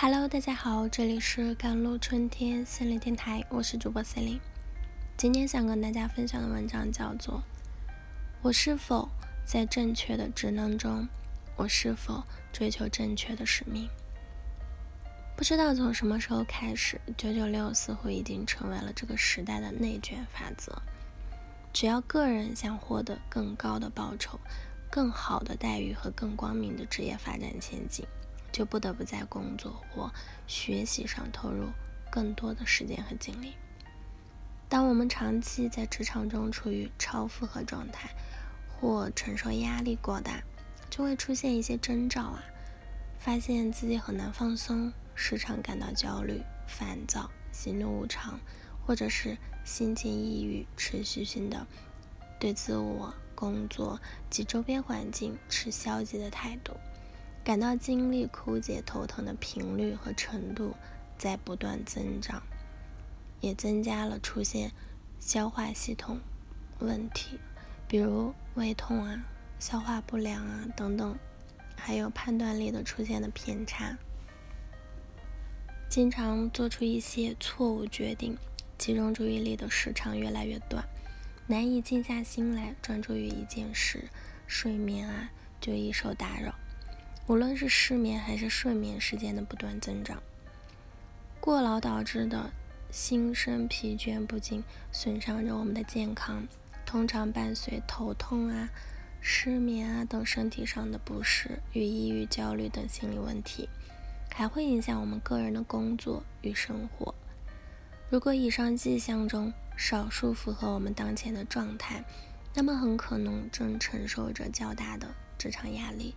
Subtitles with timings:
[0.00, 4.38] Hello，大家好，这里是甘露春天心理电台，我是主播森林
[5.16, 7.34] 今天想跟大家分享的文章叫做
[8.40, 9.08] 《我是否
[9.44, 11.08] 在正确的职能中？
[11.56, 13.86] 我是否追求正确的使命？》
[15.36, 20.80] 不知道从什么时候开始，九九六似乎已经成为了这个时代的内卷法则。
[21.72, 24.38] 只要个人想获得更高的报酬、
[24.88, 28.06] 更好的待遇和更光明的职业发展前景。
[28.52, 30.12] 就不得不在工作或
[30.46, 31.68] 学习上投入
[32.10, 33.54] 更多的时间和精力。
[34.68, 38.10] 当我们长期在职场中处于超负荷状态，
[38.68, 40.42] 或承受压力过大，
[40.90, 42.44] 就会出现一些征兆啊，
[43.18, 48.38] 发现自己很难放松，时常感到焦虑、烦躁、喜怒无常，
[48.84, 51.66] 或者是心情抑郁，持续性的
[52.38, 56.76] 对自我、工作及周边环境持消极的态度。
[57.48, 60.74] 感到精力枯竭、头疼的频率和程度
[61.16, 62.42] 在不断增长，
[63.40, 64.70] 也增加了出现
[65.18, 66.20] 消化系统
[66.78, 67.40] 问题，
[67.88, 69.24] 比如胃痛啊、
[69.58, 71.18] 消化不良啊等等，
[71.74, 73.96] 还有判断力的出现的偏差，
[75.88, 78.36] 经常做出一些错误决定，
[78.76, 80.84] 集中注意力的时长越来越短，
[81.46, 84.04] 难以静下心来专注于一件事，
[84.46, 86.54] 睡眠啊就易受打扰。
[87.28, 90.22] 无论是失眠还是睡眠时间的不断增长，
[91.38, 92.50] 过劳导致的
[92.90, 96.48] 心身疲倦不仅损伤着我们的健康，
[96.86, 98.70] 通常伴随头痛啊、
[99.20, 103.68] 失眠啊等身体上的不适与抑郁、焦虑等心理问题，
[104.30, 107.14] 还会影响我们个人的工作与生活。
[108.08, 112.02] 如果以上迹象中少数符合我们当前的状态，
[112.54, 116.14] 那么很可能正承受着较大的职场压力。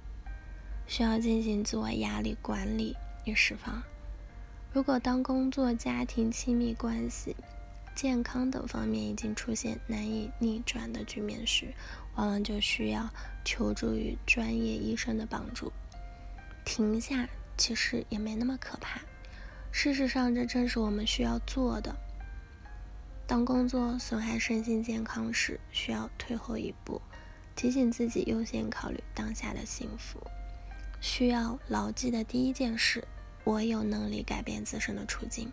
[0.91, 3.81] 需要进行自我压力管理与释放。
[4.73, 7.33] 如果当工作、家庭、亲密关系、
[7.95, 11.73] 健康等方面已经出现难以逆转的局面时，
[12.15, 13.09] 往往就需要
[13.45, 15.71] 求助于专业医生的帮助。
[16.65, 18.99] 停下其实也没那么可怕。
[19.71, 21.95] 事实上，这正是我们需要做的。
[23.25, 27.01] 当工作损害身心健康时，需要退后一步，
[27.55, 30.19] 提醒自己优先考虑当下的幸福。
[31.01, 33.05] 需要牢记的第一件事：
[33.43, 35.51] 我有能力改变自身的处境。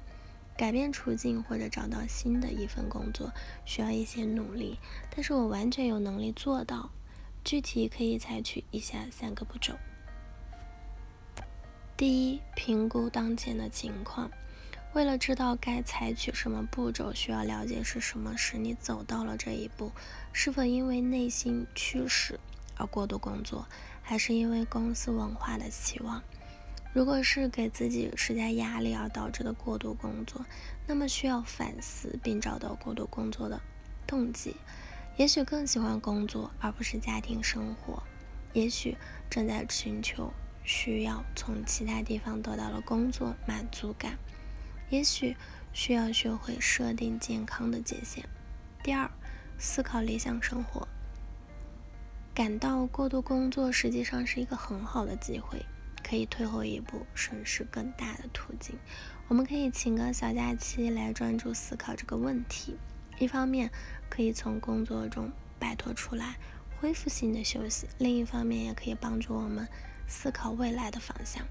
[0.59, 3.33] 改变处境或者找到新的一份工作，
[3.65, 4.77] 需要一些努力，
[5.09, 6.91] 但是我完全有能力做到。
[7.45, 9.75] 具体可以采取以下三个步骤：
[11.97, 14.31] 第一，评估当前的情况。
[14.95, 19.93] 为了知道该采取什么步骤，需要了解是什么使你走到了这一步，
[20.33, 22.39] 是否因为内心驱使
[22.77, 23.67] 而过度工作。
[24.09, 26.23] 还是因为公司文化的期望。
[26.95, 30.47] 如果是给自己施加压力而导致的过度工作，
[30.87, 33.61] 那么需要反思并找到过度工作的
[34.07, 34.57] 动机。
[35.19, 38.03] 也许更喜欢工作而不是家庭生活，
[38.55, 38.97] 也许
[39.29, 40.33] 正在寻求
[40.65, 44.17] 需要从其他地方得到的工作满足感，
[44.89, 45.37] 也许
[45.75, 48.27] 需要学会设定健康的界限。
[48.83, 49.11] 第二，
[49.59, 50.89] 思考理想生活。
[52.38, 55.60] 感到过度工作实际上是一个很好的机会，
[56.04, 58.78] 可以退后一步，审视更大的途径。
[59.26, 62.76] 我们可以请个小假期来专注思考这个问题，
[63.19, 63.69] 一方面
[64.09, 66.37] 可以从工作中摆脱出来，
[66.78, 69.66] 恢复性的休息；另一方面也可以帮助我们
[70.06, 71.44] 思考未来的方向。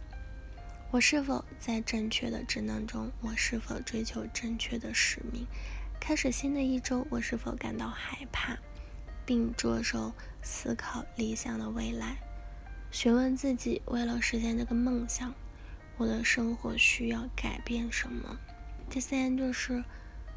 [0.89, 3.11] 我是否在正确的职能中？
[3.19, 5.45] 我是否追求正确的使命？
[5.99, 8.57] 开始新的一周，我是否感到害怕？
[9.27, 12.15] 并着手思考理想的未来，
[12.89, 15.33] 询问自己：为了实现这个梦想，
[15.97, 18.39] 我的生活需要改变什么？
[18.89, 19.83] 第三就是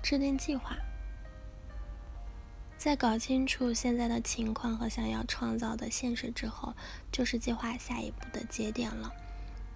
[0.02, 0.76] 制定计划。
[2.76, 6.74] 在搞清楚现在的情况和想要创造的现实之后，
[7.12, 9.12] 就是计划下一步的节点了。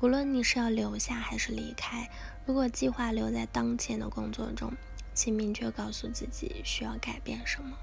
[0.01, 2.11] 无论你是要留下还是离开，
[2.45, 4.73] 如果计划留在当前的工作中，
[5.15, 7.77] 请明确告诉自己需要改变什么。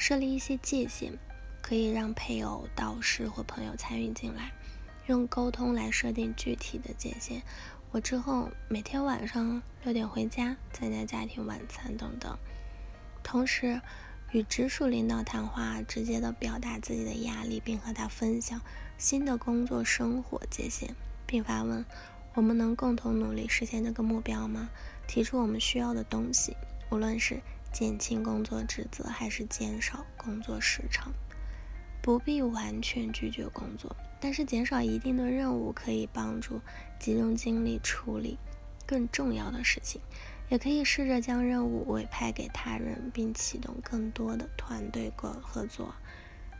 [0.00, 1.12] 设立一些界限，
[1.60, 4.50] 可以让配偶、导师或朋友参与进来，
[5.08, 7.42] 用沟通来设定具体的界限。
[7.90, 12.34] 我之后每天晚上六点回家，参加家庭晚餐等等。
[13.22, 13.78] 同时，
[14.32, 18.58] 与直属领导谈话，直接的表达自己的压力，并和他分享
[18.96, 20.94] 新的工作生活界限，
[21.26, 21.84] 并发问：
[22.32, 24.70] 我们能共同努力实现这个目标吗？
[25.06, 26.56] 提出我们需要的东西，
[26.88, 27.42] 无论是。
[27.72, 31.12] 减轻工作职责还是减少工作时长。
[32.02, 36.60] 不必完全拒绝工作，但是减少一定的任务可以帮助
[36.98, 38.38] 集中精力处理
[38.86, 40.00] 更重要的事情。
[40.48, 45.94] 也可以试着将任务委派给他人，并启动更多的团队合合作。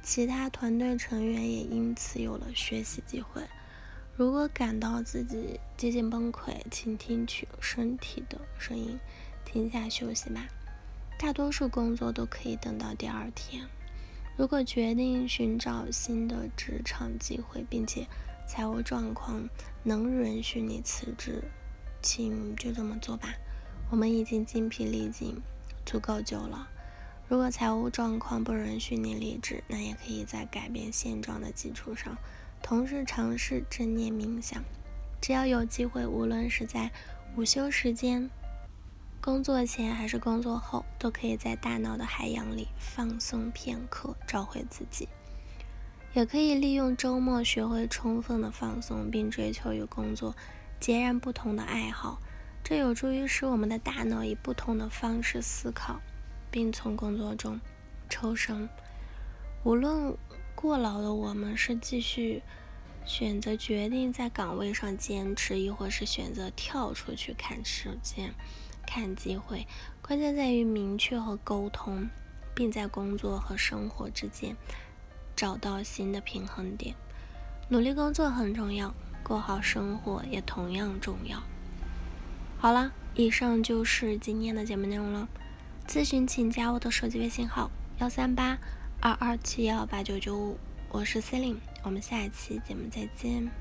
[0.02, 3.42] 其他团队成员也因此有了学习机会。
[4.14, 9.00] 如果感到自己接近崩溃，请听取身体的声音，
[9.44, 10.46] 停下休息吧。
[11.20, 13.68] 大多数工作都可以等到第二天。
[14.38, 18.06] 如果决定寻找新的职场机会，并且
[18.48, 19.46] 财务状况
[19.82, 21.44] 能允许你辞职，
[22.00, 23.34] 请就这么做吧。
[23.90, 25.38] 我们已经精疲力尽
[25.84, 26.66] 足够久了。
[27.28, 32.16] 如果财务状况不允许你离职，那也可以在改变现状的基础上，
[32.62, 34.64] 同时尝试正念冥想。
[35.20, 36.90] 只要有机会，无论是在
[37.36, 38.30] 午休时间、
[39.22, 45.06] 工作前还是工作后，都可以在大脑的海洋里放松片刻，找回自己。
[46.14, 50.34] 也可以利用周末学会充分的放松，并追求与工作
[50.80, 52.18] 截然不同的爱好。
[52.64, 56.00] 这有助于使我们的大脑以不同的方式思考，
[56.50, 57.60] 并从工作中
[58.08, 58.70] 抽身。
[59.64, 60.16] 无论
[60.54, 62.42] 过劳的我们是继续
[63.04, 68.34] 选择决定在岗位上坚持，亦或是选择跳出去看时间、
[68.86, 69.66] 看机会，
[70.02, 72.08] 关键在于明确和沟通，
[72.54, 74.56] 并在工作和生活之间
[75.36, 76.94] 找到新的平衡点。
[77.68, 78.92] 努力工作很重要，
[79.22, 81.42] 过好生活也同样重要。
[82.58, 85.28] 好了，以上就是今天的节目内容了。
[85.86, 88.58] 咨询请加我的手机微信号：幺三八
[89.00, 90.58] 二二七幺八九九五，
[90.90, 93.59] 我是 Celine，我们下一期节目再见。